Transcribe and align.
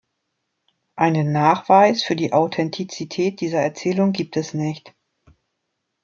Einen 0.95 1.31
Nachweis 1.31 2.01
für 2.01 2.15
die 2.15 2.33
Authentizität 2.33 3.39
dieser 3.39 3.59
Erzählung 3.59 4.13
gibt 4.13 4.35
es 4.35 4.55
nicht. 4.55 4.95